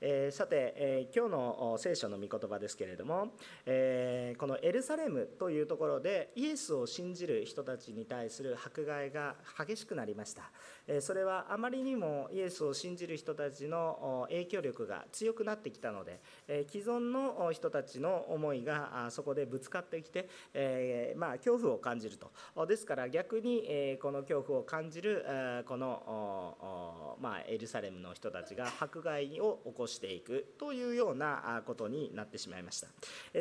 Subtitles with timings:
[0.00, 3.28] えー、さて、えー、今日の聖書の御言葉ですけれども、
[3.66, 10.50] えー、このエルサレムというところでイエスを信じる人たちに対する迫害が激しくなりました、
[10.86, 22.30] えそれはあまりにもイエスを信じる人たちの影響力が強くなってきたので、え既存の人たちの思いがそこでぶつかってきて、えまあ、恐怖を感じると。
[22.66, 25.24] ですから逆に、えこの恐怖を感じる
[25.66, 32.88] この、まあ、エルサレムの人たちが迫害を起こししていくというようなことになってしまいました。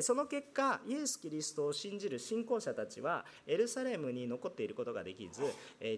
[0.02, 5.41] その結果イエス・キリストを信じる信仰者たちはエルサレムに残っていることができず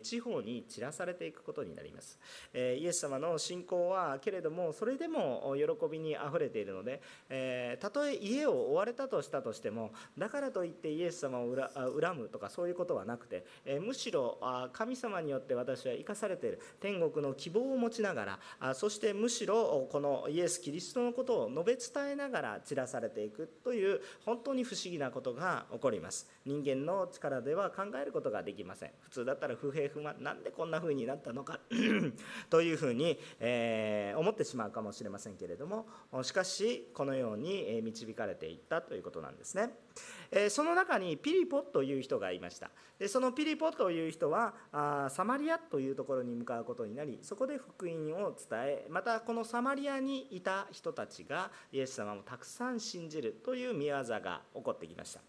[0.03, 2.19] 地方に散らされていくことになります。
[2.53, 7.01] イエス様の信仰はけれどもそれでも喜びにあふれているので
[7.79, 11.55] たとえ家を追われたとしたとしてもだからといってイエス様を
[11.99, 13.45] 恨むとかそういうことはなくて
[13.81, 14.39] むしろ
[14.73, 16.59] 神様によって私は生かされている。
[16.79, 26.29] 天国の希望を持ちながらそしてむしろこのイエス・エスキリストのことを述べ伝えながら散らされていくという本当に不思議なことが起こります。
[26.45, 28.91] 人間の力では考えることができません。
[29.01, 31.59] 普通だったら不平不満なんでこんな風になったのか。
[32.49, 35.85] というふうに、えー、思ってしまうかもしれませんけれども。
[36.23, 39.71] しかしこのように導かれていったということなんですね。
[40.31, 42.71] えその中にピリポという人がいました。
[43.01, 55.21] でそのピリポという人はあサマリアというところに向かうことになりそこで福音を伝えまたこのサマリアにいた人たちがイエス様をたくさん信じるという宮業が起こってきました。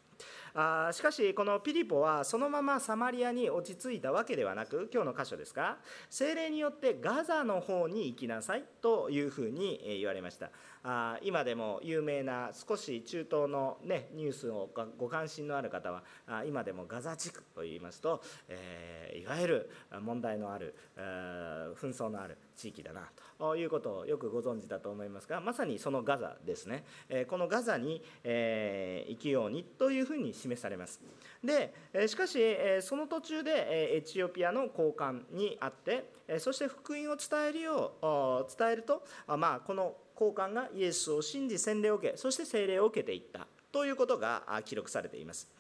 [0.55, 5.79] あしかしこのピリポはそのままサマリアに落ち着いたわけではなく今日の箇所ですが
[6.11, 10.51] 精霊によってガザの方に行きなさいというふうに言われました。
[10.85, 23.09] あ今でも有名な少し中東の、ね、ニュースをご関心のある方はあ今でもガザ地区といいますと、えー、いわゆる問題のある、紛争のある地域だな
[23.39, 31.01] ということをよくご存知だと思いますがまさにそのガザですね、えこのガザに、え行くようにというふうに示されます。
[31.43, 31.73] で
[32.07, 32.39] しかし
[32.81, 45.51] その途中でエチオピアの交換にあってそして福音を伝えるよう伝えると、まあ、この交換がイエスを信じ洗礼を受けそして聖霊を受けていったということが記録されています。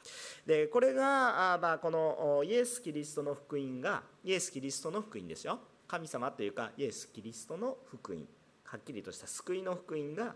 [0.46, 5.58] でこれが、まあ、このイエス・キリストの福音がイエス・キリストの福音ですよ。
[5.88, 8.26] 神様というかイエス・キリストの福音
[8.64, 10.34] はっきりとした救いの福音が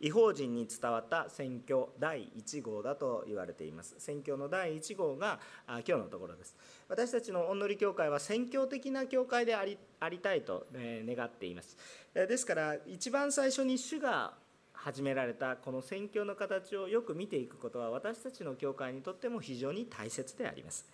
[0.00, 3.96] 違法人に伝わった宣教第1号だと言われています。
[3.98, 6.54] 宣教の第1号が今日のところです。
[6.88, 11.76] 私たちの御のり教会は宣教的な教会でありありたいと願っています。
[12.14, 14.34] ですから一番最初に主が
[14.72, 20.86] 始められたこの宣教の形をよく見ていくことは私たちの教会にとっても非常に大切であります。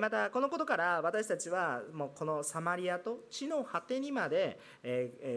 [0.00, 4.58] またこのことから私たちはもうこのサマリアと地の果てにまで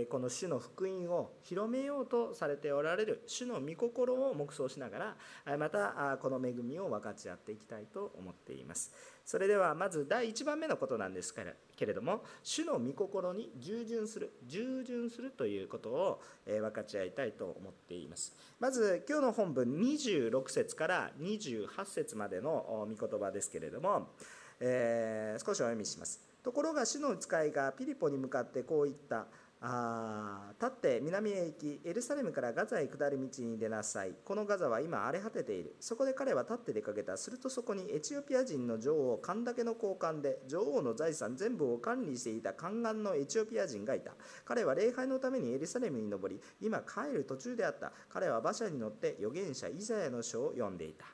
[0.10, 5.16] この主の福音を広めようとされておられる主の御心を黙想しなが
[5.46, 8.94] らまたこの恵みを分かち合っていきたいと思っています。
[9.26, 11.36] それではまず第1番目のことなんです
[11.76, 18.34] けれども主の御心に従順する従順するということを分かち合いたいと思っています。
[18.60, 24.12] まず今日の本文26節から28節までの御言葉ですけれども
[24.60, 26.20] えー、少しお読みします。
[26.44, 29.28] ところが主の使いがピリポに向かってこう言った。
[29.60, 34.14] あ立って南へ行きエルサレムからガザへ下る道に出なさい。
[34.24, 35.76] このガザは今荒れ果てている。
[35.80, 37.18] そこで彼は立って出かけた。
[37.18, 44.12] するとそこにエチオピア人の女王カンダケの交換で女王の財産全部を管理していた宦官のエチオピア人がいた。
[44.46, 47.92] 彼は礼拝のためにエルサレムに登り今帰る途中であった。
[48.10, 51.08] 彼は馬車に乗って預言者イザヤの書を読んでいた。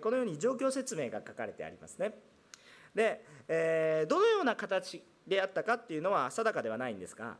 [0.00, 2.27] このように状況説明が書かれてありますね。
[2.94, 7.36] で、えー、どのような形であったかっていうのは定かではないんですが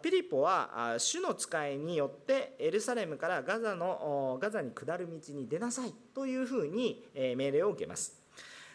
[0.00, 8.22] ピリポは主の使いによってエルサレムからガザのガザに下る道に出なさいというふうに命令を受けます。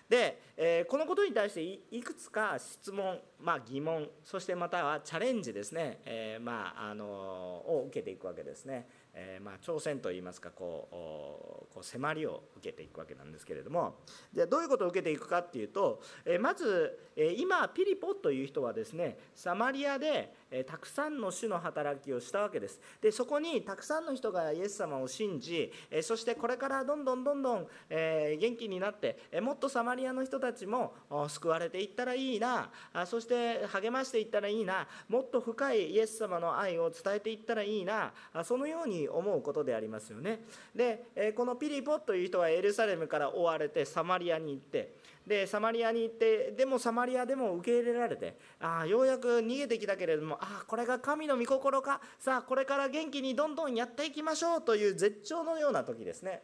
[0.09, 8.87] で、えこのことに対していくつか質問、まあ、疑問そしてまたはチャレンジですね、えー、まあ、あのを受けていくわけですね。
[9.19, 13.95] えー、まあ、挑戦といいますかこうこう迫りを受けていくわけなんですけれども。
[14.31, 22.79] じゃあどういうことを受けていくかっていうと、え、まず、え、今ピリポという人はですねサマリアで、えたくさんの種の働きをしたわけです。
[23.01, 30.93] でそこにたくさんの人がイエス様を信じ、えそしてこれからどんどんどんどん、え元気になって、えもっとサマリアの人たちも
[31.27, 40.41] 救われていったらいいなあそして励ましていったらいいなもっと深いイエス様の愛を伝えていったらいいなあそのように思うことでありますよね。
[40.75, 44.95] でこのピリポという人はエルサレムから追われてサマリアに行って
[45.25, 56.43] でサマリアに行ってでもサマリアでも受け入れられてああようやく逃げてきたけれどもああこれが神の御心かさあこれから元気にどんどんやっていきましょうという絶頂のような時ですね、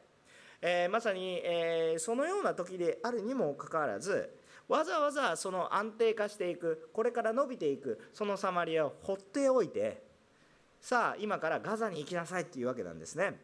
[0.62, 4.38] えー、まさに、えー、そのような時であるにもかかわらず
[4.68, 10.13] わざわざその安定化していくこれから伸びていくそのサマリアを放っておいて
[10.84, 13.40] さあ今からガザに行きなさいっていうわけなんですね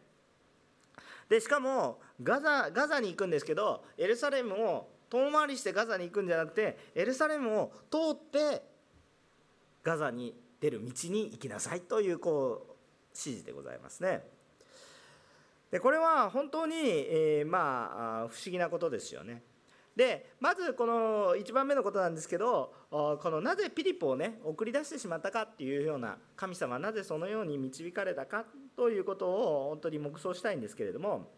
[1.30, 8.62] でしかもガザガザに行くんですけどエルサレムを遠回りしてガザに行くんじゃなくてエルサレムを通って
[9.82, 12.72] ガザに出る道に行きなさいというこう
[13.14, 14.22] 指示でございますね。
[15.70, 19.42] でこれは本当に、えー、まあ不思議なことですよね。
[20.00, 31.28] でまずこの1番目のことなんですけどこのなぜピリポをね送り出してしまったかっていうような神様なぜそのように導かれたかということを本当に黙想したいんですけれども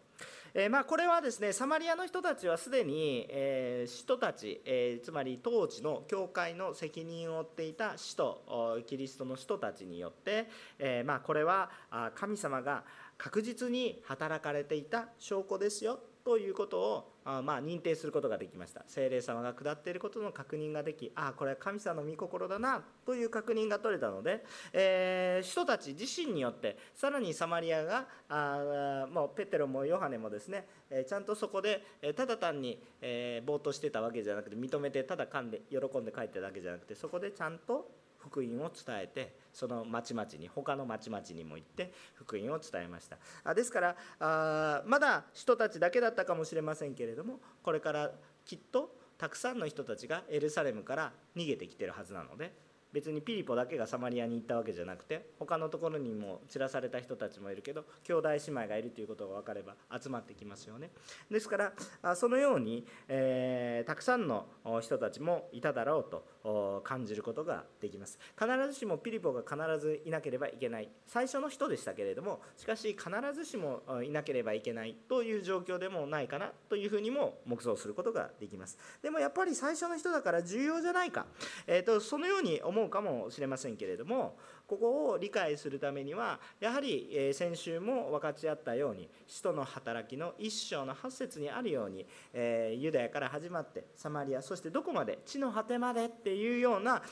[0.55, 11.71] えー、まあ、これはですねサマリアの人たちはすでに、えー、使徒たち、えー、つまり当時の教会の責任を負っていた使徒キリストの使徒たちによって、えまあ、これは
[12.13, 12.83] 神様が
[13.17, 18.83] 確実に働かれていた証拠ですよということをあまあ認定することができました。
[18.87, 24.43] 精霊様が下っていることの確認ができああこれは神様の御心だなという確認が取れたので、
[24.73, 37.89] えー、人たち自身によってさらにサマリアがあもうペテロもヨハネもですね、えちゃんとそこで、えただ単に、えー、ぼーっとしてたわけじゃなくて認めてただ噛んで喜んで帰っただけじゃなくてそこでちゃんと
[38.23, 43.17] 福音を伝えてその町々に他の町々にも行って福音を伝えました。
[43.43, 48.11] あですからあまだ人たちだけだったかもしれませんけれどもこれから
[48.45, 52.53] きっとたくさんの人たちがエルサレムから逃げてきてるはずなので
[52.93, 60.91] 別にピリポだけがサマリアに行ったわけじゃなくて他のところにも散らされた人たちもいるけど兄弟姉妹がいるということが分かれば集まってきますよね。
[61.29, 64.45] ですからそのように、えー、たくさんの
[64.81, 66.03] 人たちもいただろう
[66.43, 68.19] と感じることができます。
[68.39, 70.89] 必ずしもピリポが必ずいなければいけない。
[71.07, 78.77] 最初の人でしたけれどもしかし必ずしもいなければいけないという状況でもないかなというふうにも黙想することができます。
[79.01, 81.25] でもやっぱり最初の人だから重要じゃないか、
[81.65, 84.37] えーと、とそのように思ううかもしれませんけれども
[84.73, 97.03] ここを理解するためにはやはり、先週も分かち合ったように使徒の働きの一章の8節にあるように、ユダヤから始まってサマリアそしてどこまで地の果てまでっていうような、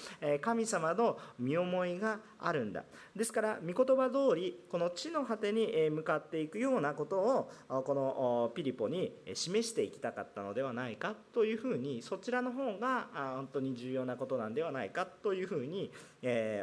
[0.42, 2.84] 神様の身思いがあるんだ。
[3.16, 7.52] ですから御言葉通りこの地の果てに向かっていくようなことを
[7.84, 15.92] このピリポに示していきたかったのではないかというふうにそちらの方が本当に重要なことなんではないかというふうに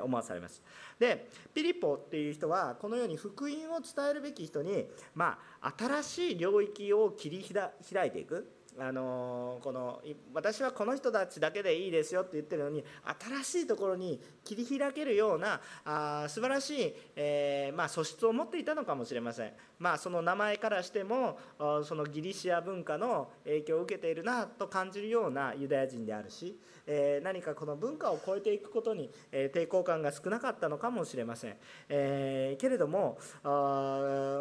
[0.02, 0.62] 思わされます。
[0.99, 10.00] でピリポっていう人はこのように福音を伝えるべき人に、まあ、新しい領域を切り開いていくあのこの
[10.32, 12.84] 私はこの人たちだけでいいですよって言ってるのに
[13.42, 21.38] 新しいところに切り開けるようなあ素晴らしい、えー、まあ、素質を持っていたのかもしれません、まあ、その名前からしても
[21.84, 31.56] そのギリシア文化の影響を受けているなと感じるようなユダヤ人であるし、えー、何かこの文化を超えていくことに、え抵抗感が少なかったのかもしれません、
[31.88, 33.19] え、けれども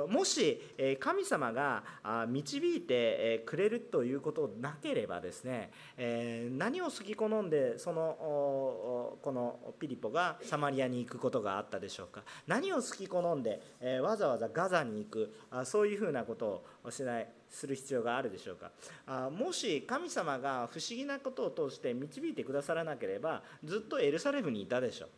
[0.09, 0.61] もし
[0.99, 1.83] 神様が
[2.27, 12.23] 導いてくれるということことなければですね、え何を好き好んでそのこのピリポがサマリアに行くことがあったでしょうか？
[12.45, 15.33] 何を好き好んで、えわざわざガザに行く？
[15.49, 18.71] あそういうふうなことをしないする必要があるでしょうか？
[19.05, 25.09] あもし神様が不思議なことを通して導いてくださらなければずっとエルサレムにいたでしょう。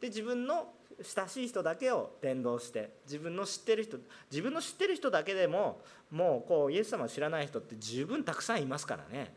[0.00, 3.98] で自分の親しい人だけを伝道して自分の知ってる人
[4.30, 9.32] 自分の知ってる人だけでももうこうイエス様を知らない人って十分たくさんいますからね。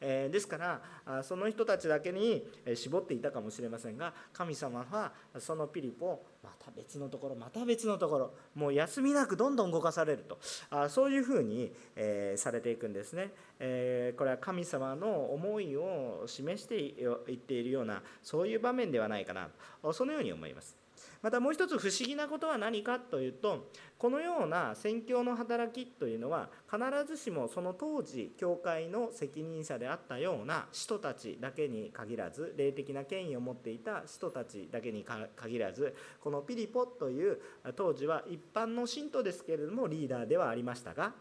[0.00, 10.38] えー、ですからその人たちだけに絞っていたかもしれませんが神様はそのピリポをまた別のところまた別のところもう休みなくどんどん動かされると。
[10.70, 19.48] あそういうふうに、えー、されていくんですね、えー、これは神様の思いを示していっているようなそういう場面ではないかな
[19.82, 20.76] とそのように思います。
[21.22, 35.04] またもう一つ不思議なことは何かというとこのような宣教の働きというのは必ずしもその当時教会の責任者であったような使徒たちだけに限らず霊的な権威を持っていた使徒たちだけに
[35.36, 37.38] 限らずこのピリポという
[37.76, 41.12] 当時は一般の信徒ですけれどもリーダーではありましたが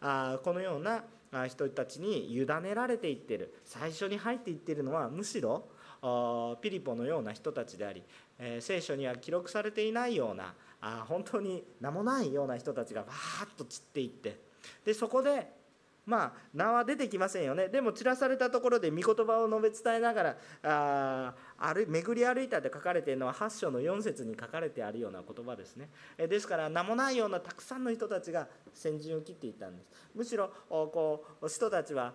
[0.00, 1.02] あこのような
[1.48, 3.54] 人たちに委ねられていってる。
[3.64, 5.68] 最初に入っていってるのはむしろ
[6.62, 8.02] ピリポのような人たちであり、
[8.38, 14.38] え聖書には記録されていないようなあ本当に名もないような人たちがバーッと散っていって
[14.84, 15.58] でそこで
[16.06, 17.68] まあ名は出てきませんよね。
[17.68, 25.90] でも散らされたところで御言葉を述べ伝えながらあ歩巡り歩いたって書かれているのは8章の4節に書かれてあるような言葉ですね。
[26.16, 29.88] ですから名もないようなたくさんの人たちが先陣を切っていったんです。
[30.14, 32.14] むしろこう人たちは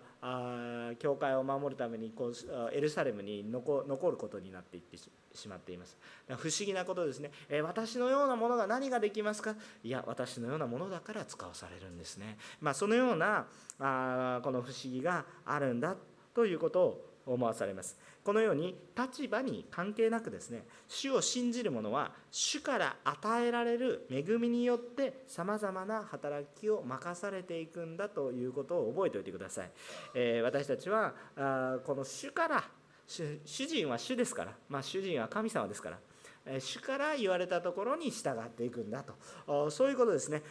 [0.98, 2.34] 教会を守るためにこう
[2.72, 5.98] エルサレムに残ることになっていってしまっています。
[6.38, 7.30] 不思議なことですね、
[7.62, 9.54] 私のようなものが何ができますか？
[9.82, 12.38] いや私のようなものだから使わされるんですね。
[12.60, 13.46] まあそのような
[13.78, 15.96] あこの不思議があるんだ
[16.34, 17.98] ということを思わされます。
[18.24, 29.70] このように立場に関係なくですね主を信じる者は主から与えられる恵みによってさまざまな働きを任されていくんだということを覚えておいてください、
[30.14, 32.64] えー、私たちはあこの主から
[33.06, 35.98] 主人は主ですから、まあ、主人は神様ですから
[36.60, 39.70] 主から言われたところに従っていくんだと。
[39.70, 40.42] そういうことですね。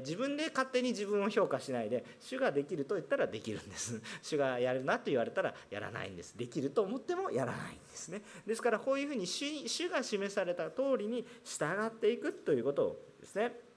[0.00, 4.00] 自分で勝手に自分を評価しないで主ができると言ったらできるんです。
[4.22, 6.36] 主がやるなと言われたらやらないんです。
[6.36, 8.22] できると思ってもやらないんですね。
[8.46, 13.71] ですからこういうふうに主が示された通りに従っていくということですね。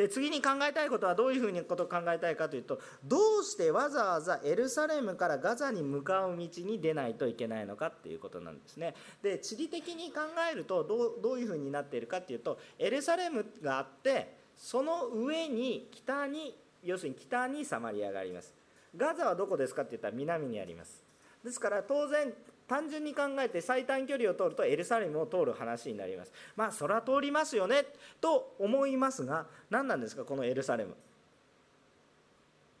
[0.00, 8.94] で次に考えたいことはどういうふうにことを考えたいかというとどうしてわざわざエルサレムからガザに向かう道に出ないといけないのかっていうことなんですね。
[9.22, 18.54] で地理的に考えるとどうどういうふうになっているかっていうとエルサレムがあってその上に北に要するに北にサマリアがあります。
[18.96, 21.04] ガザはどこですかって言ったら南にあります。
[21.44, 22.32] ですから当然
[22.70, 26.32] 単純に考えて最短距離を通るとエルサレムを通る話になります。
[26.54, 27.84] まあそら通りますよね
[28.20, 30.94] と思いますが何なんですかこのエルサレム。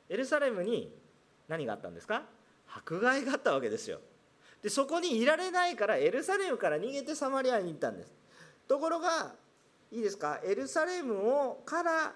[0.08, 0.94] エルサレムに
[1.48, 2.22] 何があったんですか？
[2.72, 3.98] 迫害があったわけですよ。
[4.62, 8.12] でそこにいられないからエルサレムから逃げてサマリアに行ったんです。
[8.68, 9.32] ところが
[9.90, 10.38] いいですか？
[10.44, 12.12] エルサレムをから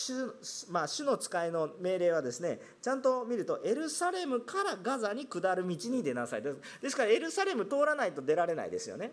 [0.00, 6.42] 主,、まあ、主の使いの命令はですねちゃんと見るとエルサレムからガザに下る道に出なさい。
[6.42, 6.54] で
[6.88, 9.12] すからエルサレム通らないと出られないですよね。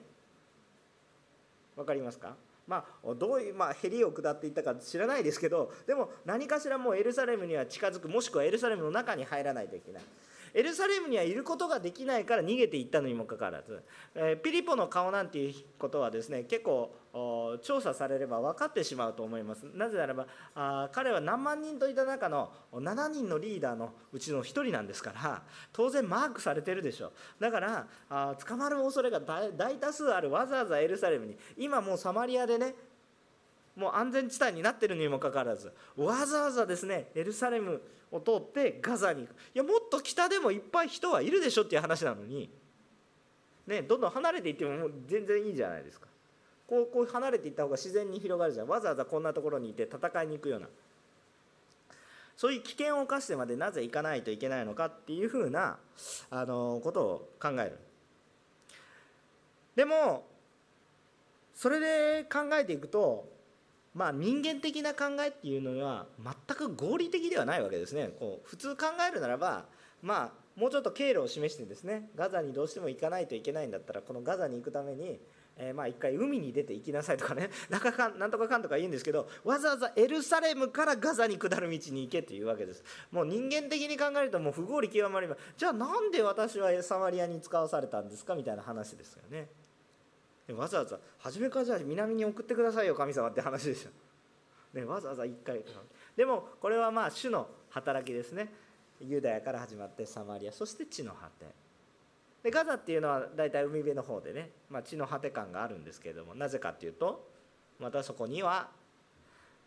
[1.75, 2.35] わかりますか？
[2.67, 10.03] まあ、どういう、まあ、ヘリを下っていったか知らないですけどでも何かしらもうエルサレムには近づくもしくはエルサレムの中に入らないといけない。
[10.57, 13.83] エルサレムにはいることができないから逃げていったのにもかかわらず、
[14.15, 16.95] え、ピリポの顔なんていうことはですね結構
[17.61, 19.67] 調査されれば分かってしまうと思います。
[19.75, 32.73] なぜならばあ彼は何万人といた中の7人のリーダーのうちの1人なんですから当然マークされてるでしょだからあ捕まる恐れが大多数あるわざわざエルサレムに今もうサマリアでね
[33.75, 37.79] もう安全地帯になってるにもかかわらずわざわざですねエルサレム
[38.11, 39.31] を通ってガザに行く。
[39.31, 42.49] いやもっと北でもいっぱい人はいるでしょっていう話なのに、
[43.65, 46.07] ね、どんどん離れていってももう全然いいじゃないですか。
[46.67, 48.67] こうこう離れていった方が自然に広がるじゃん。
[48.67, 50.67] わざわざこんなところにいて戦いに行くような。
[52.35, 55.77] そういう危険を冒してまでなぜ行かないといけないのかっていうふうな
[56.29, 57.79] あのことを考える。
[59.75, 60.25] でも
[61.55, 63.27] それで考えていくと
[63.97, 68.11] まあ、人間的な考えっていうのは全く合理的ではないわけですね。
[68.19, 69.65] こう普通考えるならば、
[70.03, 75.19] まあ、もうちょっと経路を示してですねガザにどうしても行かないといけないんだったらこのガザに行くために、
[75.57, 82.83] えー、まあ一回海に出て行きなさいとかね なんかなんとかかんとか言うんですけどわざわざエルサレムからガザに下る道に行けというわけです。
[83.09, 89.49] もう人間的に考えるともう不合理極まりばじゃあなんで私はサマリアに使わされたんですかみたいな話ですよね。
[90.53, 95.63] わざわざ初めからじゃあ南に送ってくださいよ神様って話でしょ、ね、わざわざ1回。
[96.15, 98.53] でもこれはまあ主の働きですね。
[99.01, 101.45] ユダヤから始まってサマリアそして地の果て。
[102.43, 107.27] でガザっていうのは大体海辺の方でね、まあ、地の果て感があるんですけれどもなぜかっていうと
[107.79, 108.69] またそこには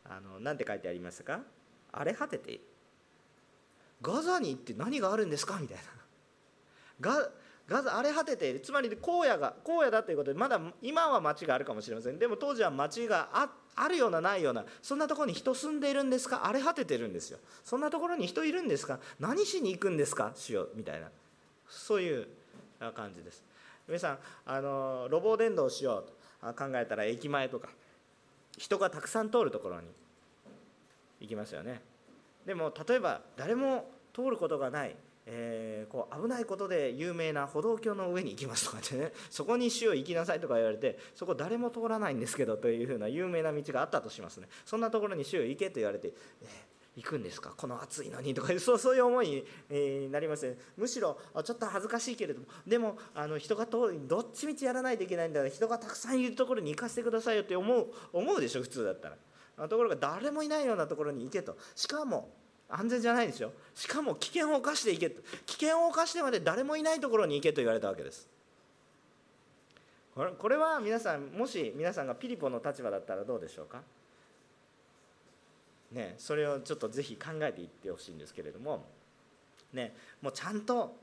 [0.05, 1.43] あの何て書いてありますか？
[1.93, 2.61] 荒れ果てて
[4.01, 5.59] ガザに行って何があるんですか？
[5.61, 5.83] みたいな。
[7.01, 7.31] ガ
[7.71, 8.61] ガザ荒れ果てている。
[8.61, 12.19] つまり荒野が荒野だということでまだ今は町があるかもしれません。
[12.19, 16.45] でも当時は町がああるようなないようなそんなところに人住んでいるんですか？
[16.45, 17.39] 荒れ果ててるんですよ。
[17.65, 18.99] そんなところに人いるんですか？
[19.21, 20.33] 何しに行くんですか？
[20.35, 21.09] 主よみたいな。
[21.69, 22.27] そういう
[22.97, 23.45] 感じです。
[23.87, 26.05] 皆さんあの路傍伝道しよ
[26.43, 27.69] うと考えたら駅前とか
[28.59, 29.87] 人がたくさん通るところに
[31.21, 31.81] 行きますよね。
[32.45, 34.97] でも例えば誰も通ることがない
[35.33, 44.49] えー、こう危ないことで有名な歩道橋の上に行きますとかってね そこに主を行きなさいとか言われてそこ誰も通らないんですけどというふうな有名な道があったとしますね。
[44.67, 46.09] そんなところに主を行けと言われて、
[46.43, 46.47] え
[46.97, 47.55] 行くんですか？
[47.57, 50.59] この暑いのにとか そうそういう思いになりますね。
[50.77, 58.63] むしろちょっと恥ずかしいけれどもでもあの人が遠いどっちみちやらないといけないんだから人がたくさんいるところに行かせてくださいよって思う思うでしょ？
[58.63, 59.69] 普通だったら。
[59.69, 61.57] ところが誰もいないようなところに行けと。
[61.77, 62.35] しかも
[62.71, 65.23] 安全じゃないですよしかも危険を冒していけと。
[65.47, 68.29] 危険を冒してまで誰もいないところに行けと言われたわけです。
[70.15, 73.83] これは皆さんもし皆さんがピリポの立場だったらどうでしょうか？
[75.93, 78.85] ね、それをちょっとぜひ考えていってほしいんですけれども、
[79.73, 80.95] ね、もうちゃんと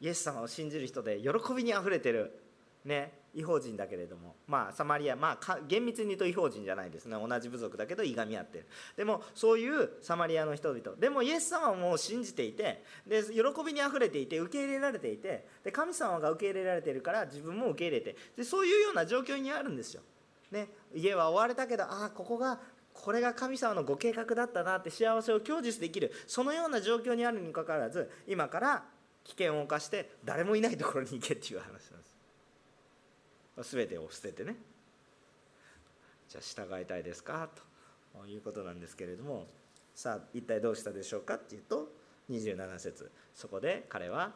[0.00, 2.38] イエス様を信じる人で喜びにあふれてる、
[2.84, 7.16] ね、違法人だけれども、まあ、サマリア、まあ、厳密に言うと違法人じゃないですね。
[7.16, 8.66] 同じ部族だけどいがみ合ってる。
[8.96, 10.96] でもそういうサマリアの人々。
[10.98, 18.16] でもイエス様をもう信じていてで喜びにあふれていて受け入れられていてで神様が受け入れられているから自分も受け入れて。
[18.36, 20.02] でそういうような状況にあるんですよ。
[20.50, 22.60] ね、家は追われたけどああここが
[22.92, 26.12] これが神様のご計画だったなって幸せを享受できる。
[26.26, 28.84] そのような状況にあるにもかかわらず今から
[29.24, 32.01] 危険を冒して誰もいないところに行けっていう話なんです。
[33.58, 34.56] 全てを捨ててね。
[36.28, 37.48] じゃあ従いたいですか？
[38.18, 39.46] ということなんですけれども。
[39.94, 41.88] さあ一体どうしたでしょうかっていうと
[42.30, 43.10] 27節。
[43.34, 44.32] そこで彼は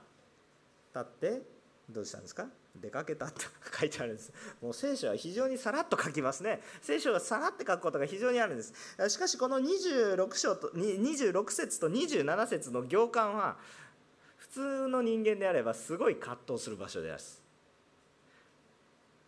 [0.95, 1.43] 立って
[1.89, 2.47] どうしたんですか？
[2.79, 3.41] 出かけたと
[3.81, 4.31] 書いてあるんです。
[4.61, 6.61] もう聖書は非常にさらっと書きますね。
[6.83, 8.75] 聖書はさらって書くことが非常にあるんです。
[9.09, 13.57] しかしこの26章と26節と27節の行間は
[14.37, 17.43] 普通の人間であればすごい葛藤する場所です。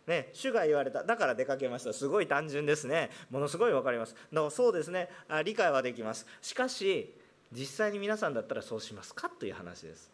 [0.09, 1.03] ね、主が言われた。
[1.03, 1.93] だから出かけました。
[1.93, 3.09] すごい単純ですね。
[3.29, 4.13] ものすごい分かります。
[4.13, 5.07] だからそうですね。
[5.29, 6.25] あ理解はできます。
[6.41, 7.15] しかし
[7.53, 9.29] 実際に皆さんだったらそうしますか？
[9.29, 10.11] という話です。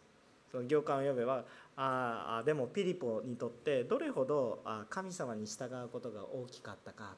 [0.52, 1.44] その行間を読めば
[1.76, 7.14] ああでもピリポにとってどれほど神様に従うことが大きかったか。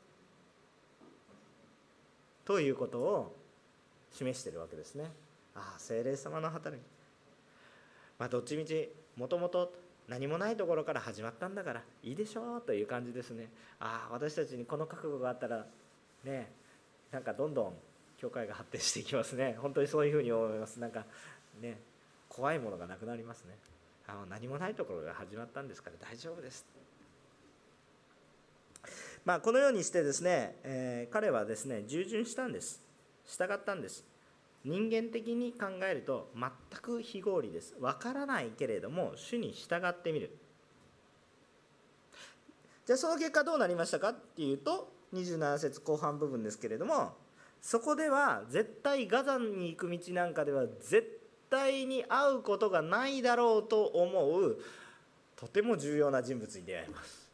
[2.44, 3.36] ということを
[4.12, 5.12] 示してるわけですね。
[5.54, 6.84] ああ精霊様の働き。
[8.18, 9.72] まあ、どっちみちもともと
[10.08, 13.48] 何もないところから始まったんだからいいでしょうという感じですね。
[13.78, 15.66] ああ私たちにこの覚悟があったら
[16.24, 16.50] ね
[17.12, 17.72] なんかどんどん
[18.16, 19.56] 教会が発展していきますね。
[19.60, 20.80] 本当にそういうふうに思います。
[20.80, 21.04] なんか
[21.60, 21.78] ね
[22.28, 23.56] 怖いものがなくなりますね。
[24.06, 26.66] あの何もないところが始まったんですから大丈夫です。
[29.24, 32.80] まあ、このようにしてですね、えー、彼はですね従順したんです
[33.26, 34.04] 従ったんです
[34.64, 37.76] 人間的に考えると全く非合理です。
[37.80, 40.36] わからないけれども主に従ってみる。
[42.84, 44.10] じゃあその結果どうなりましたか？
[44.10, 47.14] っていうと27節後半部分ですけれども
[47.60, 54.58] そこでは絶対ガザに行く道なんかでは絶対に会うことがないだろうと思う
[55.36, 57.28] とても重要な人物に出会います。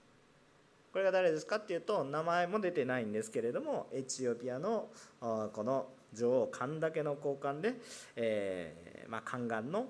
[0.92, 4.88] これが誰ですかっていうと名前も出てないんですけれどもエチオピアの
[5.20, 7.74] この女王神だけの交換で、
[8.16, 9.86] えー、まあ、宦官の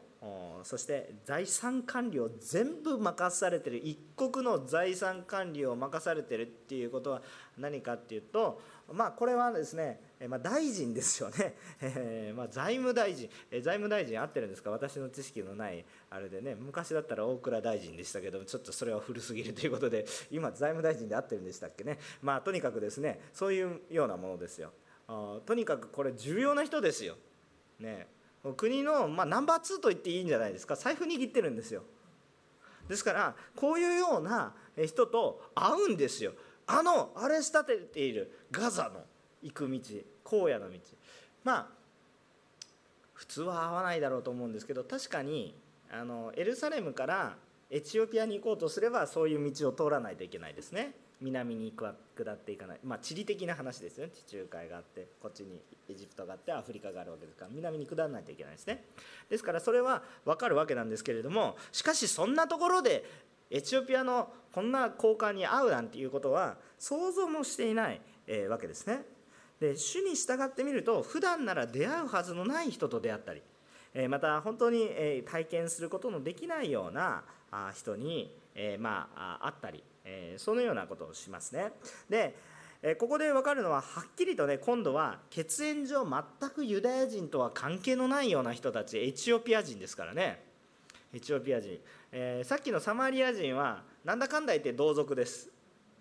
[0.62, 7.20] そして財産管理を全部任されてる一国の財産管理を任されてるっていうことは
[7.58, 8.58] 何かっていうと
[8.92, 14.70] まあこれはですね、まあ、大臣ですよね、 えー、まあ、財務大臣、え財務大臣合ってるんですか？
[14.70, 16.54] 私の知識のないあれでね。
[16.54, 21.98] 昔だったら大蔵大臣でしたけどちょっとそれは古すぎるということで今財務大臣で合ってるんでしたっけね。
[22.22, 24.72] まあとにかくですねそういうようなものですよ。
[25.06, 27.16] とにかくこれ重要な人ですよ。
[27.78, 28.06] ね。
[28.56, 30.76] 国の、まあ、ナンバー2と言っていいんじゃないですか。
[30.76, 31.82] 財布握ってるんですよ。
[32.88, 36.32] ですからこういうような人と会うんですよ。
[36.66, 38.46] あのあれ仕立てている。
[38.50, 39.02] ガザの
[39.42, 39.80] 行く道。
[40.24, 40.78] 荒野の道。
[41.42, 41.68] まあ
[43.12, 45.54] 普通は会わないだろうと思うんですけど確かに
[45.90, 47.36] あのエルサレムから
[47.70, 50.94] エチオピアに行こうとすればそういう道を通らないといけないですね。
[51.24, 51.90] 南に下
[52.32, 54.12] っていかない、まあ、地理的な話ですよね。
[54.12, 58.84] 地中海があってこっちにエジプトがあってアフリカがあるわけですから南に下らないといけないですね。
[59.30, 63.04] ですからそれは分かるわけなんですけれどもしかしそんなところで
[63.50, 69.02] エチオピアのこんな交換に会うなんていうことは想像もしていない、えー、わけですね。
[69.60, 73.42] で主に従ってみると普段なら出会うはずのない人と出会ったり
[74.08, 74.90] また本当に
[75.24, 77.22] 体験することのできないような
[77.72, 78.36] 人に
[78.78, 81.72] まあ会ったりえー、そのようなことをしますね。
[82.08, 82.34] で
[82.86, 90.44] えここで分かるのははっきりとね今度は血縁上全くユダヤ人とは関係のないような人たちエチオピア人ですからね。
[91.14, 91.78] エチオピア人、
[92.12, 95.48] えー、さっきのサマリア人はなんだかんだ言って同族です。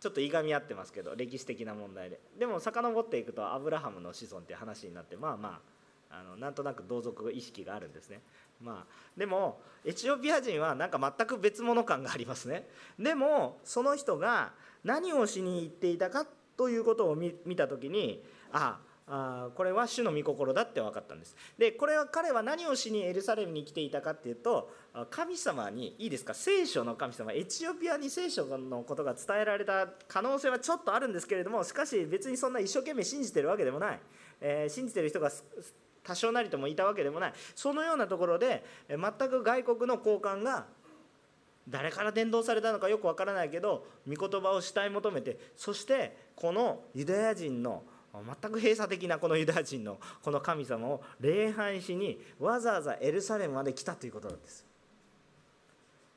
[0.01, 2.19] ちょっといがみ合ってますけど歴史的な問題で。
[2.37, 5.61] でも遡っていくとアブラハムの子孫っていう話になってまあま
[6.11, 8.19] ああのなんとなく同族意識があるんですね。
[8.63, 12.67] まあ、でもエチオピア人はなんか全く別物感がありますね。
[12.97, 21.35] でもその人が何をしに行っていたかということを見た時にああこれは主の御心だって分かったんです。
[21.57, 24.71] でこれは彼は何をしにエルサレムに来ていたかっていうと
[25.09, 26.33] 神様にいいですか？
[26.33, 33.99] 聖書の神様エチオピアに聖書のことが伝えられた可能性はちょっとあるんですけれどもしかし別にそんな一生懸命信じてるわけでもない、
[34.39, 35.29] えー、信じてる人が
[36.03, 37.33] 多少なりともいたわけでもない。
[37.55, 40.65] そのようなところで全く外国の高官が
[41.67, 54.65] 誰から伝道されたのかよくわからないけど御言葉を主体求めてそしてこのユダヤ人の全く閉鎖的なこのユダヤ人のこの神様を礼拝しにわざわざエルサレムまで来たということなんです。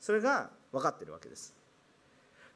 [0.01, 1.55] それが分かってるわけです。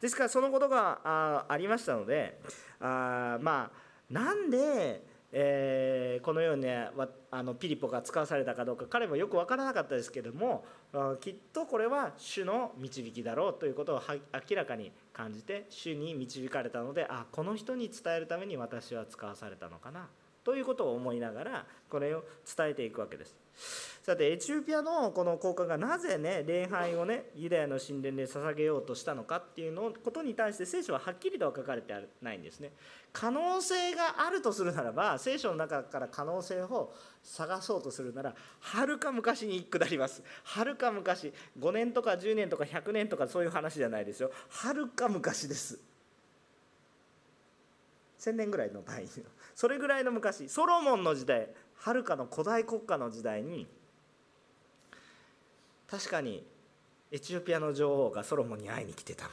[0.00, 2.40] ですからそのことがありましたので
[2.80, 6.88] あまあなんでえー、このように、ね、
[7.30, 10.64] あのピリポが使わされたかどうか彼もよく分からなかったですけども
[11.20, 20.08] きっとこれは主の導きだろうということを明らかに感じて主に導かれたのであこの人に伝えるために私は使わされたのかな
[20.42, 22.24] ということを思いながらこれを
[22.56, 23.89] 伝えていくわけです。
[24.02, 32.72] さてエチオピアのこの高官がなぜね礼拝をねユダヤの神殿で捧げようとしたのかっていうのことに対して聖書ははっきりとは書かれてないんですね。
[33.12, 40.22] 可能性があるとするならば聖書の中から可能性を探そうとするならはるか昔に下ります。
[40.44, 44.30] はるか昔5年とか10年とか100年とかそういう話じゃないですよ。
[44.48, 45.78] はるか昔です。
[48.18, 49.08] 1000年ぐらいの単位
[49.54, 53.66] それぐらいの昔ソロモンの時代はるかの古代国家の時代に
[55.90, 56.44] 確かに
[57.10, 59.28] エチオピアの女王がソロモンに会いに来てた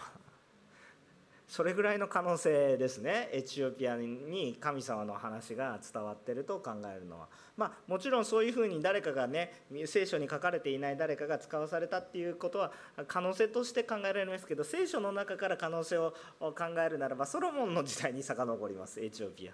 [1.47, 3.29] それぐらいの可能性ですね。
[3.31, 7.29] エチオピアに神様の話が伝わってると考えるのは。
[7.55, 9.53] まあもちろんそういうふうに誰かがね
[9.85, 12.73] 聖書に書かれていない誰かが使わされたっていうことは
[13.07, 16.53] 可能性として考えられますけど聖書の中から可能性を考
[16.85, 18.99] えるならばソロモンの時代に遡ります。
[18.99, 19.53] エチオピア。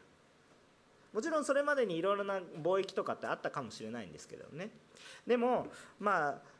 [1.13, 4.72] もちろんそれまでにいろいろな貿易とかってあったかもしれないんですけどね。
[5.28, 5.68] でも
[6.00, 6.53] まあ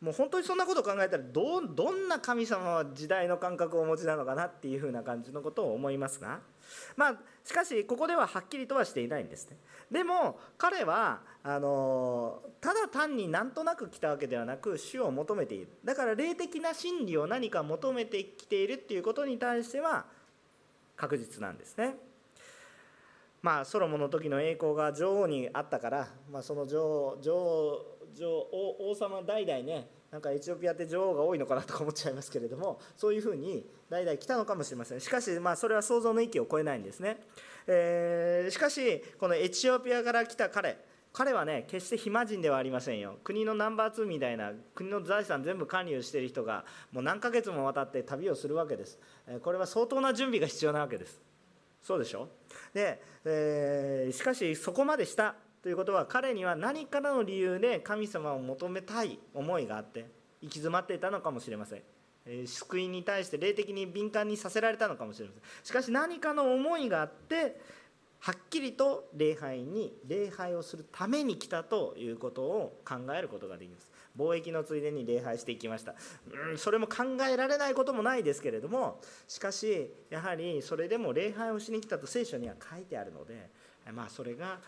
[0.00, 6.40] もう本当にそんなことを考えたらどどんな神様は時代の感覚をお持ちなのかなっていうふうな感じのことを思いますが。
[6.96, 9.58] まあしかしここでははっきりとはしていないんですね。
[9.90, 15.68] でも彼はあのただ単になんとなく来たわけではなく主を求めている。
[15.84, 20.06] だから霊的な真理を何か求めてきているっていうことに対しては
[20.96, 21.96] 確実なんですね。
[23.42, 35.00] まあソロモンの時の栄光が女王にあったから、まあ、その女王女王女王王様代々ねなんかエチオピアって女王が多いのかなとか思っちゃいますけれどもそういうふうに代々来たのかもしれません。
[35.00, 37.20] しかしまあそれは想像の域を超えないんですね、
[37.66, 40.76] えー、しかしこのエチオピアから来た彼
[41.12, 43.18] 彼はね決して暇人ではありませんよ。
[43.24, 48.98] 国のナンバー2みたいな国の財産全部管理をしている人がもう何ヶ月もわたって旅をするわけです。
[49.42, 51.20] これは相当な準備が必要なわけです。
[51.82, 52.28] そうでしょ？
[52.72, 55.34] で、えー、しかしそこまでした。
[55.62, 60.06] ということは彼には何かの理由で神様を求めたい思いがあって
[60.40, 61.82] 行き詰まっていたのかもしれません。
[62.26, 65.42] え救いに対して霊的に敏感にさせられたのかもしれません。
[65.64, 67.60] しかし何かの思いがあって
[68.20, 73.90] はっきりと礼拝に礼拝をするために来たということを考えることができます。
[74.16, 75.94] 貿易のついでに礼拝していきました。
[76.50, 83.50] うんそれも考えられないこともないですけれどもしかしやはりそれでも礼拝をしに来たと聖書には書いてあるので
[83.92, 84.58] まあそれが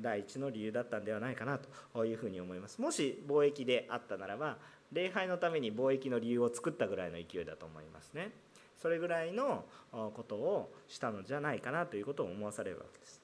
[0.00, 1.58] 第一の理由だったんではないかな
[1.92, 2.80] というふうに思います。
[2.80, 4.58] もし貿易であったならば
[4.92, 8.30] 礼拝のために貿易の理由を作ったぐらいの勢いだと思いますね。
[8.76, 13.22] それぐらいのことをしたのじゃないかなということを思わされるわけです。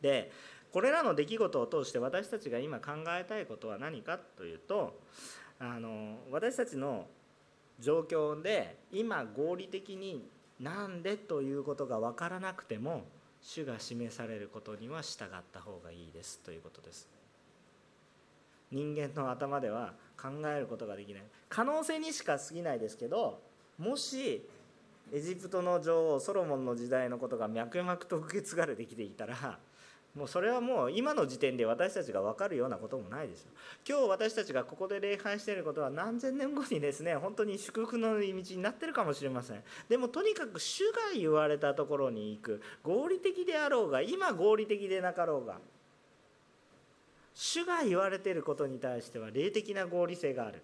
[0.00, 0.30] で
[0.72, 4.98] これらの出来事を通して私たちが今考えたいことは何かというと
[5.58, 7.06] あの私たちの
[7.80, 10.28] 状況で今合理的に
[10.60, 13.04] なんでということが分からなくても
[13.42, 17.08] 主が示されることには従った方がいいですということです。
[18.70, 21.22] 人間の頭では考えることができない。
[21.48, 23.40] 可能性にしか過ぎないですけど
[23.78, 24.46] もし
[25.12, 29.58] エジプトの女王ソロモンの時代のことが脈々と受け継がれてきていたら
[30.16, 33.42] もうそれはもう今の時点で私たちが分かるようなこともないでしょ。
[33.86, 39.62] 今日私たちがここで礼拝していることは何千年後にですね本当に祝福の道になってるかもしれません。
[39.90, 42.62] でもとにかく主が言われたところに行く。
[42.82, 45.58] 合理的であろうが今合理的でなかろうが。
[47.34, 50.62] 主が言われていることに対しては霊的な合理性がある。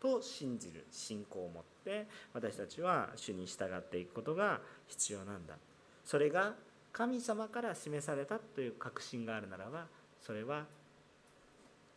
[0.00, 0.86] と信じる。
[0.90, 5.54] 信仰を持って私たちは主に従っていくことが必要なんだ。
[6.04, 6.54] それが
[6.92, 9.86] 神様から示されたという確信があるならば
[10.20, 10.64] それは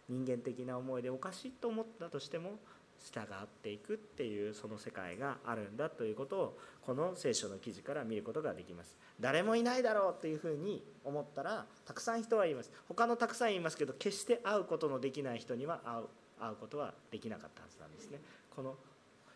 [0.10, 2.52] 人間的な思いでおかしいと思ったとしても
[3.00, 8.96] 従っていくっていうその世界があるんだということをこの聖書の記事から見ることができます。
[9.20, 12.72] 誰もいないだろうっていうふうに思ったらたくさん人は言います。
[12.88, 16.06] 他のたくさん言いますけど決して会うことのできない人には会う
[16.40, 18.20] 会うことはできなかったはずなんですね。
[18.56, 18.76] この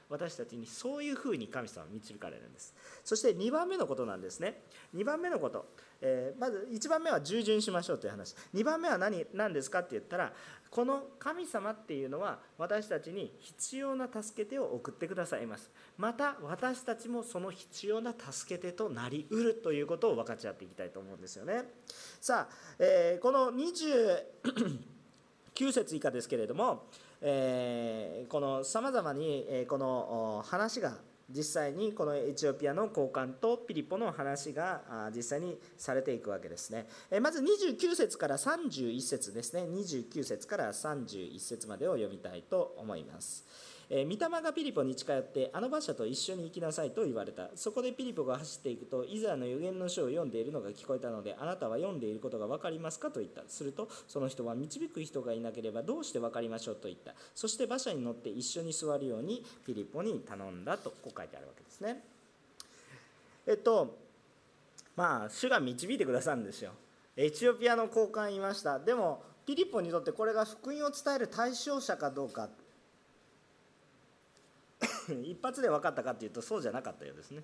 [0.10, 2.74] 私たちにそういうふうに神様は導かれるんです。
[3.04, 4.62] そして2番目のことなんですね。
[4.96, 5.66] 2番目のこと、
[6.02, 8.36] えー、まず1番目は従順しましょうという話。
[8.54, 10.32] 2番目は何何ですかって言ったら
[10.70, 15.70] この神様っていうのは私たちに必要な助け手を送ってくださいます。
[15.98, 21.64] また私たちもその必要な助け手となりうるということを分かち合っていきたいと思うんですよね。
[22.22, 26.88] さあ、えー、この29節以下ですけれども
[27.20, 30.98] このさまざまに、この話が
[31.30, 36.88] 実際にこのエチオピアの高官とピリポの話が実際にされていくわけですね。
[37.20, 39.64] まず29節から31節ですね。
[39.64, 43.46] 29節から31節までを読みたいと思います。
[43.90, 47.50] えー、御霊がピリポに近寄ってあの馬車と一緒に行きなさいと言われた。
[47.56, 53.10] そこでピリポが走っていくとイザヤの預言の書を読んでいるのが聞こえたのであなたは読んでいることが分かりますか？
[53.12, 53.44] と言った。
[53.48, 56.76] するとその人は導く人がいなければどうして分かりましょう？
[56.76, 57.14] と言った。
[57.34, 60.78] そして馬車に乗って一緒に座るようにピリポに頼んだ。
[60.78, 62.04] とこう書いてあるわけですね。
[63.48, 63.96] えっと
[64.98, 66.72] まあ主が導いてくださるんですよ。
[67.16, 68.80] エチオピアの交換いました。
[68.80, 72.50] でもピリポにとってこれが福音を伝える対象者かどうか。
[75.24, 77.44] 一発で分かったかっていうとそうじゃなかったようですね。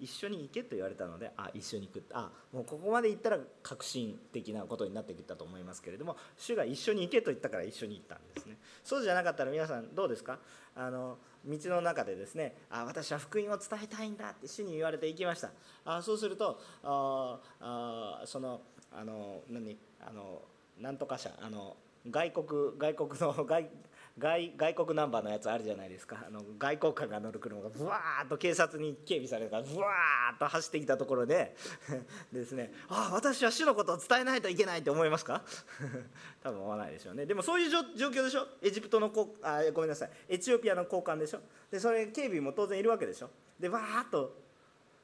[0.00, 8.58] 一緒に行けと言われたのであ一緒に行くあもうここまで行ったら革新的なことになってきたと思いますけれども主が一緒に行けと言ったから一緒に行ったんですね。
[8.82, 10.40] そうじゃなかったら皆さんどうですか？
[10.74, 15.52] あの道の中でですねあ私は福音を伝えたいんだって主に言われて行きました。
[15.84, 19.78] あそうするとああそのあの何？
[20.00, 20.42] あの
[20.78, 21.76] なんとか社あの
[22.10, 23.70] 外国外国の外
[24.16, 26.24] 外外国ナンバーのやつあるじゃないですか。
[26.24, 31.56] あの外交官が乗る車がブワーッと警察に警備されるからブワーッと走ってきたところで
[32.32, 32.72] ですね。
[32.88, 35.42] あ私は主のことを伝えないといけないって思いますか？
[36.44, 37.26] 多分思わないでしょうね。
[37.26, 38.46] でもそういう状況でしょ？
[38.62, 39.10] エジプトの
[39.42, 40.10] あごめんなさい。
[40.28, 41.40] エチオピアの交換でしょ？
[41.72, 43.30] でそれ警備も当然いるわけでしょ？
[43.58, 44.36] でわーっと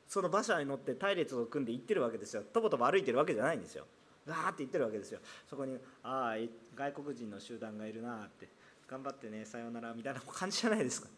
[0.06, 2.44] その馬車に乗って隊列を組んで行ってるわけですよ。
[2.44, 3.86] とぼとぼ歩いてるわけじゃないんですよ。
[4.26, 5.18] わーって言ってるわけですよ。
[5.48, 8.59] そこにああ外国人の集団がいるなって。
[8.90, 11.08] 頑張ってねさようならみたいな感じじゃないですか、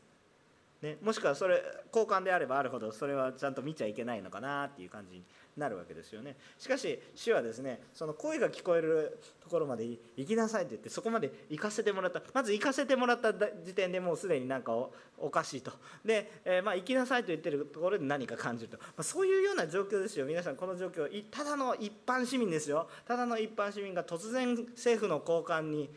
[0.83, 5.25] ね、もしくはそれ交換であればあるほどそれはちゃんと見ちゃいけないのかなっていう感じに
[5.57, 6.37] なるわけですよね。
[6.59, 12.23] しかし主はですねその声が聞こえるところまで行きなさいって言ってそこまで行かせてもらった。
[12.33, 14.73] まず行かせてもらった時点でもうすでになんか
[15.19, 15.71] おかしいと。
[16.05, 20.25] で、えー、まあ行きなさいと言ってるところで何か感じると、まあ、そういうような状況ですよ。
[20.25, 22.89] 皆さんこの状況ただの一般市民ですよ。
[23.07, 25.91] ただの一般市民が突然政府の高官に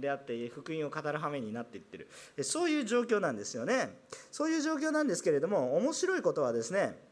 [0.00, 2.08] であって福音を語る羽目になっていってる。
[2.42, 3.98] そういう状況なんですよね。
[4.30, 7.08] そういう状況なんですけれども面白いことはですね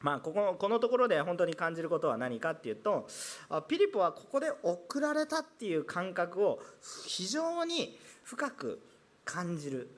[0.00, 3.08] まあ、こここのところで本当に感じることは何かっていうと
[3.68, 6.60] ピリポはここで送られたっていう感覚を
[7.06, 8.82] 非常に深く
[9.24, 9.88] 感じる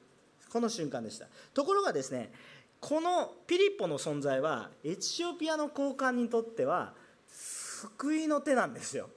[0.52, 1.26] この瞬間でした。
[1.52, 2.31] ところがですね
[2.81, 6.94] このピリポの存在はエチオピアの高官にとっては
[7.26, 9.11] 救いの手なんですよ。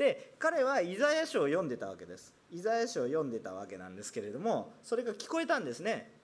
[0.00, 2.34] で彼はイザヤ書を読んでたわけです。
[2.50, 6.19] イザヤ書を読んでたわけなんですけれどもそれが聞こえたんですね。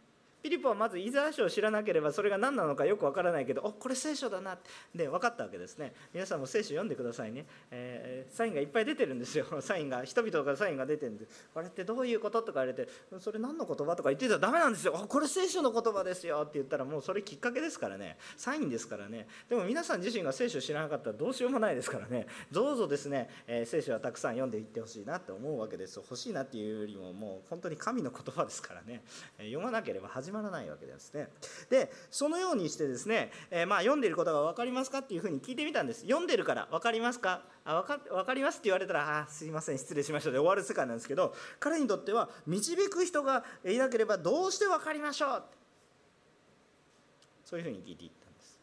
[0.46, 4.56] ピリポはまずイザヤ書を知らなければそれが何なのかよくわからないけどおこれ聖書だな。
[4.94, 5.92] で分かったわけですね。
[6.14, 9.44] 皆さんも聖書読んでくださいね、えー、サインがいっぱい出てるんですよ。
[9.60, 14.92] サインが人々からサインが出てるんでこれってどういうこととか言われてそれ何の言葉とか言ってたらダメなんですよ。
[14.92, 18.16] これ聖書の言葉ですよって言ったらもうそれきっかけですからね。
[18.36, 19.26] サインですからね。
[19.48, 22.28] でも皆さん自身が聖書知らなかったらどうしようもないですからね。
[22.52, 25.96] どうぞですね、えー、聖書はたくさん読んでいってほしいなって思うわけです。
[25.96, 29.02] 欲しいなっていうよりももう本当に神の言葉ですからね、
[29.38, 31.28] え、読まなければ始まらないわけですね。
[31.70, 36.02] でそのようにしてですね、えー、まあ読んでいることが分かりますかっていうふうに聞いてみたんです。
[36.02, 37.42] 読んでるから分かりますか？
[37.64, 39.78] あ分か分かりますって言われたらあすいません。
[39.78, 40.30] 失礼しました。
[40.30, 45.42] で終わる世界なんですけど彼にとっては導く人がいなければどうして分かりましょう？
[47.44, 48.58] そういうふうに聞いていったんです、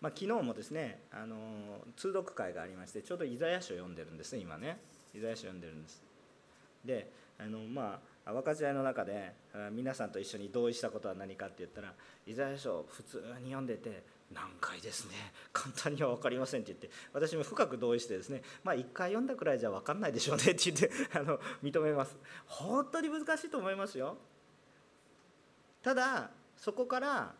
[0.00, 1.36] まあ、昨日もですねあの
[1.96, 4.78] 通読会がありましてちょうどイザヤ書を読んでるんですね今ね。
[5.14, 6.02] イザヤ書読んでるんです。
[6.84, 9.32] であのまあ分かち合いの中で
[9.72, 11.92] 皆さんと一緒に同意したことは何かって言ったら
[12.26, 14.02] イザヤ書普通に読んでて
[14.32, 15.14] 難解ですね。
[15.52, 22.16] 簡単には分かりませんって言って私も深く同意してですねまあ1回読んだくらいじゃ分かんないでしょうねって言って あの認めます。
[22.46, 24.16] 本当に難しいと思いますよ。
[25.82, 27.34] ただそこから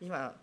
[0.00, 0.34] 今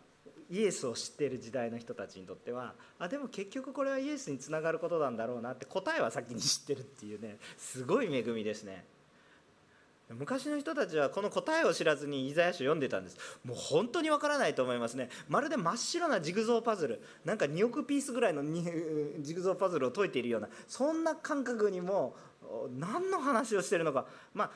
[0.49, 8.85] イエスを知っている時代の人たちにとってはあでも結局これはイエスにつながることなんだろうなって答えは先に知ってるっていうねすごい恵みですね。
[10.17, 13.17] 昔の人たちはこの答えを知らずにイザヤ書読んでたんです。
[13.45, 15.09] もう本当にわからないと思いますね。
[15.27, 18.41] まるで真っ白なジグゾーパズルなんか2億ピースぐらいの
[19.21, 22.15] ジグゾーパズルを解いているようなそんな感覚にも
[22.71, 24.07] 何の話をしてるのか。
[24.33, 24.51] まあ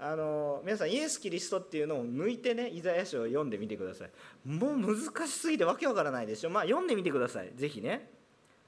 [0.00, 4.10] あの皆さんイエス・キリストっていうのを抜いてねイザヤ書を読んでみてください。
[4.48, 6.50] もう難しすぎてわけわからないでしょ。
[6.50, 7.50] まあ読んでみてください。
[7.56, 8.08] ぜひね。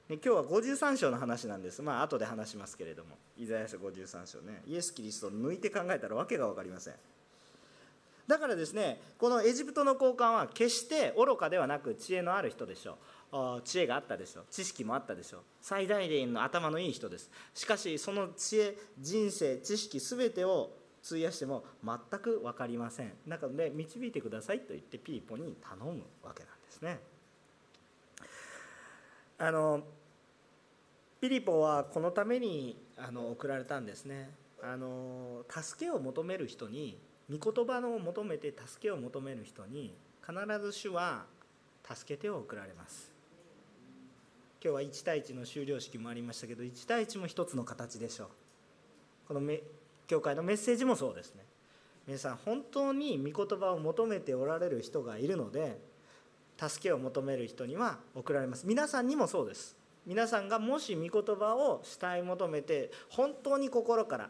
[0.09, 1.81] ね今日は53章の話なんです。
[1.81, 3.17] まあ後で話しますけれども。
[3.37, 4.61] イザヤ書53章ね。
[4.67, 6.95] イエス・キリストを抜いて考えたらわけが分かりません。
[8.27, 12.97] だからですねこのエジプトの高官は決して愚かではなく知恵のある人でしょ
[13.57, 13.61] う。
[13.63, 14.45] 知恵があったでしょう。
[14.51, 15.41] 知識もあったでしょう。
[15.61, 17.31] 最大限の頭のいい人です。
[17.53, 23.13] しかしその知恵人生知識全てを費やしても全く分かりません。
[23.25, 26.99] なので導いてくださいと言ってピーポに頼むわけなんですね。
[29.37, 29.81] あの
[31.19, 34.29] ピリポはこのためにあの送られたんですね。
[34.63, 41.25] あの助けを求める人に御言葉の求めて助けを求める人に必ず主は
[41.83, 43.11] 助けてを送られます。
[44.63, 48.27] 今日は1対1の修了式もありましたけど1対1も一つの形でしょう。
[49.27, 49.41] この
[50.11, 51.45] 教会のメッセージもそうですね。
[52.05, 55.79] 皆さん本当に御言葉を求めておられる人がいるので
[56.57, 58.67] 助けを求める人には送られます。
[58.67, 59.77] 皆さんにもそうです。
[60.05, 64.29] 皆さんがもし御言葉を慕い求めて本当に心から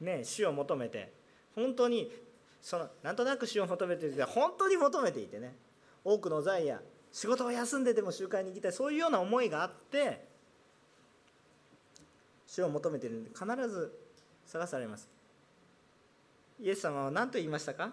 [0.00, 1.12] ね主を求めて
[1.54, 2.10] 本当に
[2.62, 5.54] そのなんとなく主を求めていて本当に求めていてね
[6.02, 6.80] 多くの財や
[7.12, 10.24] 仕事を休んででも集会に行きたいそういうような思いがあって
[12.46, 14.09] 主を求めているので必ず
[14.50, 15.08] 探されます。
[16.60, 17.92] イエス様は何と言いましたか？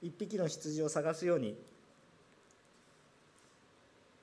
[0.00, 1.50] 一匹の羊を探すように。
[1.50, 1.56] っ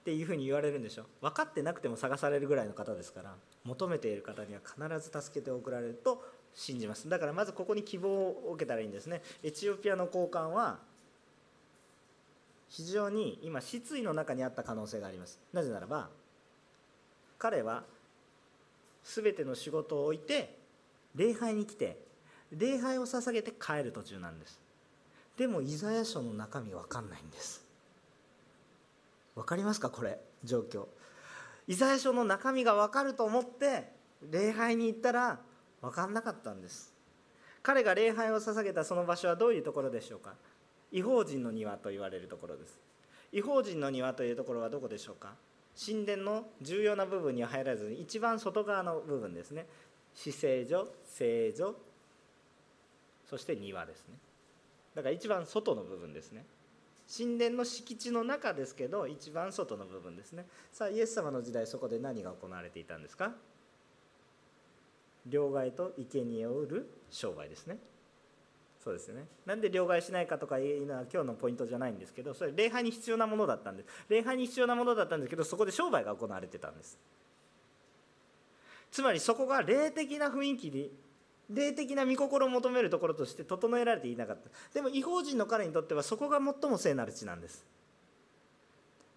[0.08, 3.36] ていうふうに言われるんでしょ分かってなくても探されるぐらいの方ですから
[3.66, 7.10] 求めている方には必ず助けて送られると信じます。
[7.10, 9.22] だからまずここに希望を受けたらいいんですね。
[9.44, 10.80] エチオピアの高官は
[12.70, 15.42] 非常に今失意の中にあった可能性があります。
[15.52, 16.08] なぜならば
[17.38, 17.84] 彼は
[19.04, 20.57] 全ての仕事を置いて
[21.18, 21.98] 礼拝に来て
[22.52, 24.62] 礼拝を捧げて帰る途中なんです。
[25.36, 27.66] でもイザヤ書の中身分かんないんです。
[29.36, 29.90] 分かりますか？
[29.90, 30.86] これ状況。
[31.68, 33.92] イザヤ書の中身が分かると思って
[34.32, 35.40] 礼拝に行ったら
[35.82, 36.94] 分かんなかったんです。
[37.62, 40.36] 彼が礼拝を捧げたその場所はどういうところでしょうか？
[40.92, 42.80] 違法人の庭と言われるところです。
[43.34, 45.34] 違法人の庭というところはどこでしょうか？
[45.80, 49.68] 神殿の重要な部分には入らずに一番外側の部分ですね。
[50.18, 51.76] 死聖所聖所
[53.30, 54.16] そして庭ですね。
[54.96, 56.44] だから一番外の部分ですね。
[57.16, 60.46] 神殿の敷地の中ですけど一番外の部分ですね。
[60.74, 63.32] さあイエス様の時代そこで何が行われていたんですか？
[65.28, 67.78] 両替と生贄を売る商売ですね。
[68.84, 69.26] そうですね。
[69.46, 73.90] なんで両替しないかとかいうのは今日のポイントじゃないんですけどそれ礼拝に必要なものだったんです。
[74.10, 76.98] 礼拝に必要なものだったんですけどそこで商売が行われてたんです。
[78.98, 80.92] つまりそこが霊的な雰囲気に
[81.52, 84.50] 霊的な御心を求めるところとして整えられていなかった。
[84.74, 87.64] でも違法人の彼にとってはそこが最も聖なる地なんです。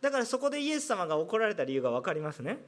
[0.03, 2.59] だからそこでイエス様が怒られた理由が分かりますね。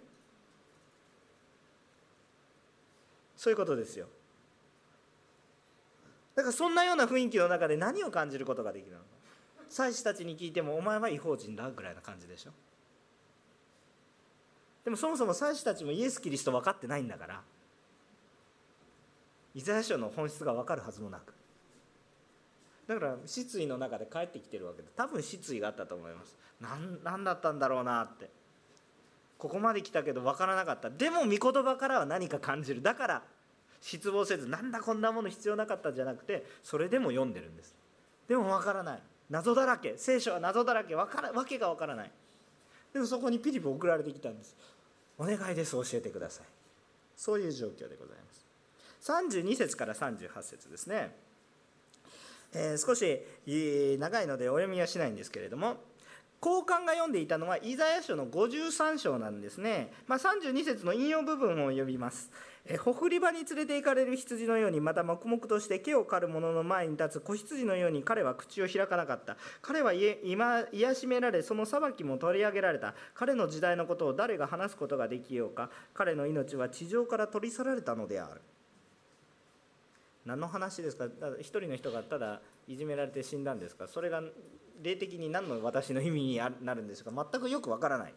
[3.37, 4.07] そういうことですよ。
[6.35, 9.05] だからそんなような雰囲気の中で何を感じることができるのか。
[9.69, 12.53] 祭司たちに聞いてもお前は違法人だぐらいな感じでしょ。
[14.85, 17.41] でもそもそも祭司たちもイエス・キリスト分かってないんだから
[19.55, 21.35] イザヤ書の本質が分かるはずもなく。
[22.89, 26.37] だから失意の中で帰ってきてるわけで多分失意があったと思います。
[27.05, 28.31] 何だったんだろうなって。
[29.39, 30.89] ここまで来たけど分からなかった。
[30.89, 32.83] でも御言葉からは何か感じる。
[32.83, 33.23] だから
[33.81, 37.75] 失望せずなんだこんなもの必要なかったじゃなくてそれでも読んでるんです。
[38.29, 39.03] でも分からない。
[39.29, 39.95] 謎だらけ。
[39.97, 40.95] 聖書は謎だらけ。
[40.95, 42.11] 分からわけが分からない。
[42.93, 44.57] でもそこにピリポ送られてきたんです。
[45.23, 45.73] お願いです。
[45.73, 46.47] 教えてください。
[47.17, 48.43] そういう状況でございます。
[49.03, 51.15] 32節から38節ですね、
[52.55, 53.21] えー、少し
[53.99, 55.77] 長いのでお読みはしないんですけれども
[56.45, 62.31] 交換が読んでいたのはイザヤ書の53章なんですね、まあ、32節の引用部分を読みます。
[62.79, 69.37] ほふり場に連れて行かれる羊のようにまた黙々として毛を刈る者の前に立つ子羊のように彼は口を開かなかった。
[69.61, 72.95] 彼は今癒しめられその裁きも取り上げられた。
[73.15, 75.71] 彼の時代のことを誰が話すことができようか。
[75.93, 78.41] 彼の命は地上から取り去られたのである。
[80.25, 81.07] 何の話ですか？
[81.41, 83.89] 一人の人がただいじめられて死んだんですか？
[83.89, 84.23] それが
[84.81, 87.11] 霊的に何の私の意味になるんですか？
[87.11, 88.15] 全くよくわからない、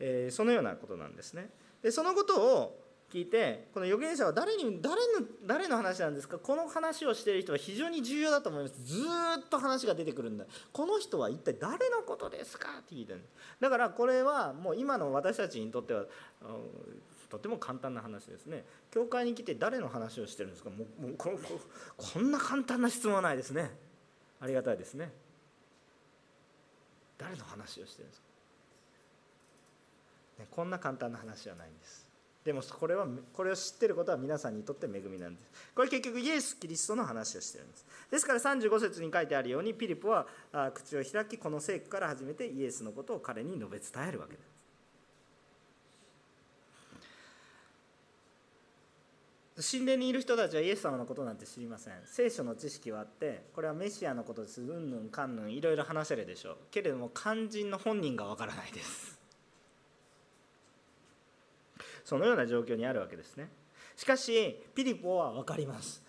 [0.00, 1.48] えー、そのようなことなんですね。
[1.80, 6.38] でそのことを聞いてこの預言者は誰に誰の誰の話なんですか？
[6.38, 8.74] この話をしている人は非常に重要だと思います。
[8.84, 10.44] ずっと話が出てくるんだ。
[10.72, 12.68] この人は一体誰のことですか？
[12.80, 13.22] って聞いてる
[13.60, 16.04] だからこれはもう今の私たちにとっては
[17.30, 18.64] とても簡単な話ですね。
[18.90, 20.70] 教会に来て誰の話をしてるんですか？
[20.70, 21.30] もうもうこ
[21.96, 23.70] こんな簡単な質問はないですね。
[24.40, 25.10] ありがたいですね。
[27.18, 28.26] 誰の話をしてるんですか、
[30.38, 32.07] ね、こんな簡単な話はないんです。
[32.48, 35.52] でもこれはこれを知ってることは皆さんにとって恵みなんです。
[35.74, 37.84] これ結局イエス・キリストの話をしてるんです。
[38.10, 40.26] ですから35節に書いてあるようにピリポは
[40.72, 44.42] 口を開きこの聖句から始めてイエスのことを彼に述べ伝えるわけで
[49.60, 49.70] す。
[49.70, 51.94] 神殿にいる人たちはイエス様のことなんて知りません。
[52.06, 54.62] 聖書の知識はあってこれはメシアのことです。
[54.62, 56.56] うんぬんかんぬんいろいろ話せるでしょう。
[56.70, 59.17] けれども肝心の本人がわからないです。
[62.08, 63.50] そのような状況にあるわけですね。
[63.94, 66.02] しかしピリポは分かります。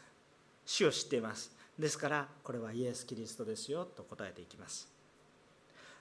[0.65, 1.51] 主を知っています。
[1.77, 4.87] ですからこれはイエス・キリストですよと答えていきます。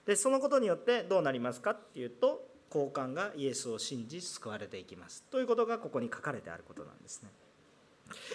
[0.07, 5.25] でそのことによってどうなりますかっていうと交換がイエスを信じ救われていきます。
[5.33, 7.31] ということがここに書かれてあることなんですね。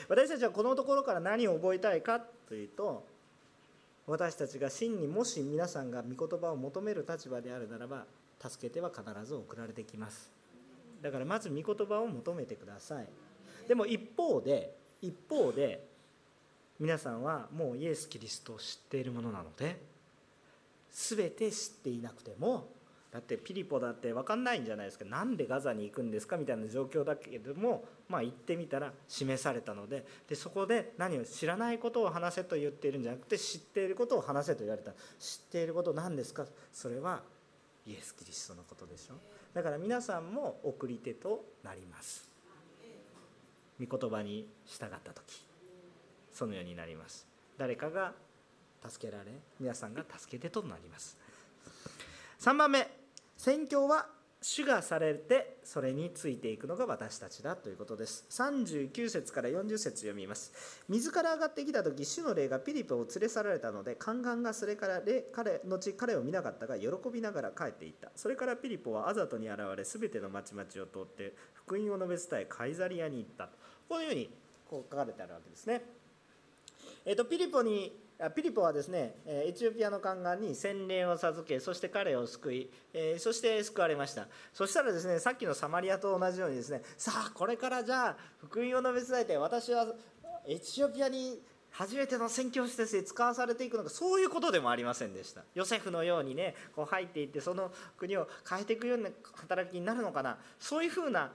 [0.10, 3.06] 私たちはこのところから何を覚えたいかというと
[4.06, 8.04] 私たちが真にもし皆さんが御言葉を求める立場であるならば
[8.42, 10.43] 助けては必ず送られてきます。
[11.04, 13.08] だからまず御言葉を求めてください。
[13.68, 15.86] でも一方で一方で
[16.80, 19.80] 皆さんはもうイエス・キリストを知っているものなので
[20.92, 22.70] 全て知っていなくても
[23.12, 25.06] だってピリポだって分かんないんじゃないですか。
[25.08, 34.94] 何でガザに行くんですかみたいな状況だけどもまあ行ってみたら示されたのででそこで何を知らないことを話せと言っているんじゃなくて知っていることを話せと言われた。
[35.20, 36.46] 知っていること何ですか？
[36.72, 37.22] それは
[37.86, 39.16] イエス・キリストのことでしょ。
[39.54, 42.30] だから皆さんも送り手となります。
[43.80, 45.46] 御言葉に従った時
[46.32, 47.28] そのようになります。
[47.58, 48.14] 誰かが
[48.88, 51.18] 助けられ皆さんが助け手となります。
[52.40, 52.90] 3番目
[53.38, 54.08] 宣教は
[54.46, 58.26] 主がされてそれについていくのが私たちだということです。
[58.30, 60.84] 39節から40節読みます。
[60.90, 68.12] 水から上がってきた時主の霊がピリポを連れ去られたので宦官がそれから彼後彼を見なかったが喜びながら帰っていった。
[68.18, 73.48] それからピリポはアザトに現れ全ての町々を通って福音を述べ伝えカイザリアに行った。
[73.88, 74.30] このように
[74.70, 75.86] こう書かれてあるわけですね。
[77.06, 78.03] えー、とピリポに
[78.36, 82.70] ピリポはですねエチオピアの宦官に洗礼を授けそして彼を救い、
[83.18, 84.28] そして救われました。
[84.54, 89.88] そしたらですねさっきのサマリアと同じようにですねさあこれからじゃあ福音を述べ伝えて私は
[90.46, 91.42] エチオピアに
[91.74, 95.42] 初めての宣教師として使わされていくのかそういうことでもありませんでした。
[95.56, 100.38] ヨセフのようにねこう入っていってその国を変えていくような働きになるのかな。
[100.60, 101.32] そういうふうな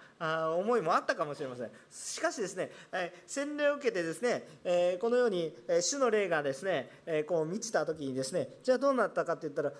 [0.57, 1.71] 思いもあったかもしれません。
[1.91, 9.73] しかしですね、え洗礼を受けてですね、えこのように、主の霊がですね、えこう満ちた時にですねじゃあどうなったかって言ったら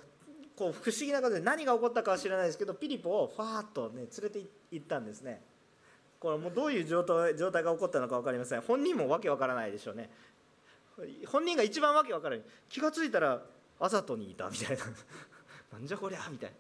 [0.57, 4.41] こう不思議なことで何が起こったかは知らないですけどピリポをファーッとね連れて
[4.73, 5.41] 行ったんですね。
[6.19, 8.61] これもうどういう状態状態が起こったのか分かりません。
[8.63, 10.11] 本人もわけわからないでしょうね。
[11.27, 13.43] 本人が一番わけわからない気が付いたら
[13.81, 14.85] あざとにいたみたいな。
[15.73, 16.57] なんじゃこりゃみたいな。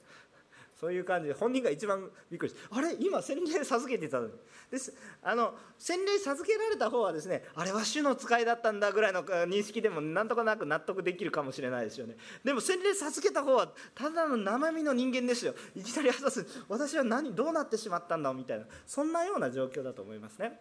[0.78, 2.95] そういう感じで本人が一番びっくりしてあれ？
[3.01, 4.32] 今洗礼授けてたのに。
[4.70, 4.95] です。
[5.22, 12.16] あの洗礼授けられた方はですねあれは主の使いだったんだぐらいの認識でもなんとかなく納得できるかもしれないですよね。
[12.45, 15.55] でも洗礼授けた方はただの生身の人間ですよ。
[15.74, 18.66] いきなり果す私は何どうなってしまったんだみたいな。
[18.86, 20.61] そんなような状況だと思いますね。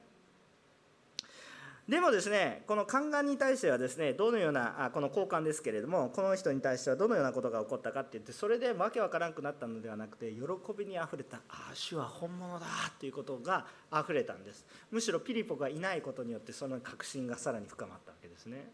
[1.88, 10.42] でもですねこの宦官に対してはですねどのようなあこの交換ですけれどもこの人に対してはどのようなことが起こったかって言ってそれでわけわからなくなったのではなくて喜
[10.78, 12.66] びにあふれたああ主は本物だ
[13.00, 14.66] ということがあふれたんです。
[14.92, 18.70] むしろピリポがいないことによってその確信がさらに深まったわけですね。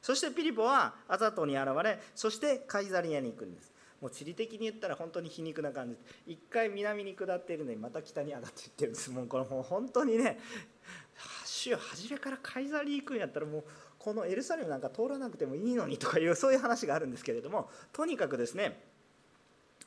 [0.00, 3.72] そしてピリポはアザトに現れそしてカイザリアに行くんです。
[4.00, 5.96] もう地理的に言ったら本当に皮肉な感じ。
[6.26, 9.10] 一回南に下っているのにまた北に上がっていってるんです。
[9.10, 10.38] もうこれもう本当にね
[11.66, 13.64] 主よ初めからカイザリー行くんやったらもう
[13.98, 18.80] このエルサレムなんか通らなくてもいいのにとかいう そういう話があるんですけれどもとにかくですね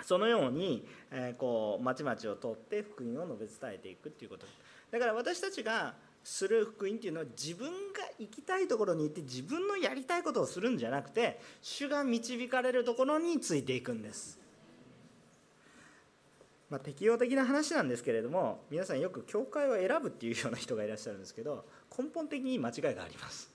[0.04, 4.46] そのように、えー、こう町々を通って福音を述べ伝えていくっていうこと。
[4.92, 14.40] だから私たちがする福音っていうのは自分が行きたいところに行って自分のやりたいことをするんじゃなくて主が導かれるところについていくんです。
[16.70, 21.66] まあ、適用的な話なんですけれども皆さんよく教会を選ぶっていうような人がいらっしゃるんですけど
[21.98, 23.50] 根本的に間違いがあります。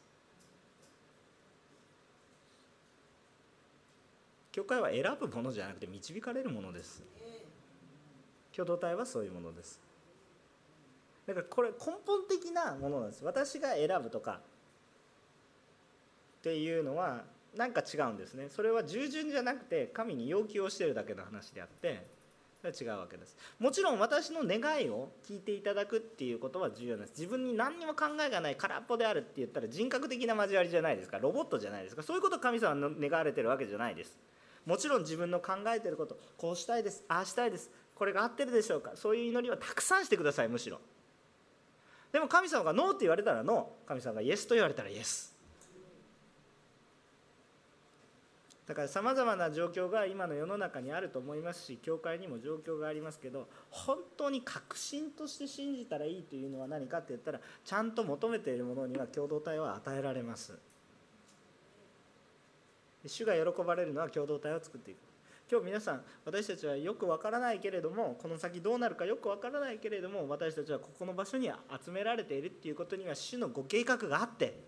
[4.50, 7.02] 教会は選ぶものじゃなくて導かれるものです。
[8.54, 9.80] 共同体はそういうものです。
[11.26, 13.24] だからこれ根本的なものなんです。
[13.24, 14.40] 私が選ぶとか
[16.38, 17.24] っていうのは
[17.56, 18.46] 何か違うんですね。
[18.48, 22.06] それは従順じゃなくて神に要求をしてるだけの話であって
[22.70, 23.36] 違うわけです。
[23.58, 27.18] もちろん私の願いを聞いていただくっていうことは重要なんです。
[27.18, 31.18] 自分に何にも考えがない空っぽであるって言ったら人格的な交わりじゃないですか。
[31.18, 32.02] ロボットじゃないですか。
[32.02, 34.18] そういうことを神様の願われてるわけじゃないです。
[34.66, 37.70] もちろん自分の考えてることこうしたいですああしたいです。
[37.94, 38.92] これが合ってるでしょうか。
[38.94, 40.80] そういう祈りはたくさんしてくださいむしろ。
[42.12, 43.88] でも神様がノーって言われたらノー。
[43.88, 45.33] 神様がイエスと言われたらイエス。
[48.66, 60.58] だからさまざまな状況が今の世の中にあると思いますし教会にも状況がありますけど本当に確信として信じたらいいというのは何かって言ったらちゃんと求めているものには共同体は与えられます。
[63.06, 64.98] 主が喜ばれるのは共同体を作っていく。
[65.50, 71.50] 今日皆さん私たちはよくわからないけれどもこの先どうなるかよくわからないけれども私たちはここの場所に
[71.84, 74.58] 集められているっていうことには主のご計画があって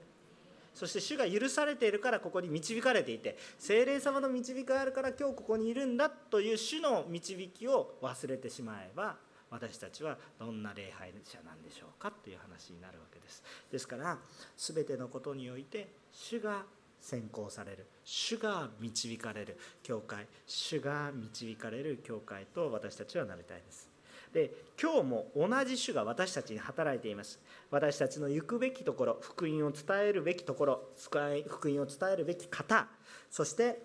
[0.77, 9.17] そして主が許されているからここに導かれていて精霊様の導きがあるから今日ここにいるんだという主の導きを忘れてしまえば
[9.51, 13.43] 私たちはどんな礼拝者なんでしょうかという話になるわけです。
[13.73, 14.19] ですから
[14.59, 16.65] 全てのことにおいて主が
[17.01, 17.87] 先行される。
[18.05, 20.27] 主が導かれる教会。
[20.47, 23.96] 主が導かれる教会と私たちはなりたいです。
[24.37, 27.41] で今日も同じ主が私たちに働いています。
[27.71, 32.87] 私たちの行くべきところ福音を伝えるべきところ福音を伝えるべき方
[33.31, 33.81] そして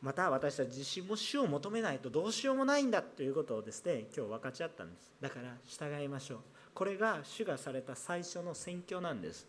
[0.00, 5.12] また私たち自身も主を求めないとどうしようもないんだということをですね今日分かち合ったんです。
[5.20, 6.38] だから従いましょう。
[6.72, 9.46] これが主がされた最初の宣教なんです。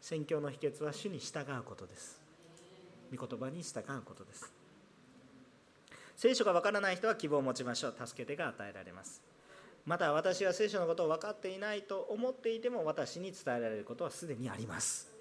[0.00, 2.22] 宣教の秘訣は主に従うことです。
[3.12, 4.53] 御言葉に従うことです。
[6.16, 7.94] 聖書がわからない人は希望を持ちましょう。
[8.06, 9.22] 助けてが与えられます。
[9.84, 15.12] また私は聖書のことを分かっていないと思っていても私に伝えられることはすでにあります。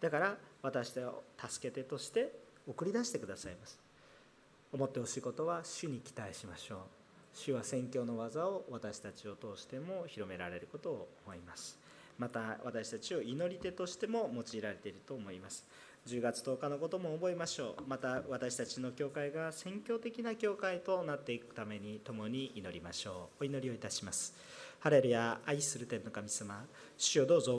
[0.00, 2.32] だから私を助けてとして
[2.66, 3.78] 送り出してくださいます。
[4.72, 6.78] 思ってほしいことは主に期待しましょう。
[7.34, 11.78] 主は宣教の技を私たちを通しても広められることを思います。
[12.18, 15.66] また私たちを祈り手としても用いられていると思います。
[16.06, 17.82] 10月10日のことも覚えましょう。
[17.86, 23.42] また私たちの教会が宣教的な教会となっていくために共に祈りましょう。
[23.42, 24.34] お祈りをいたします。
[24.80, 26.64] ハレルヤ愛する天の神様
[26.98, 27.50] 主よどうぞ。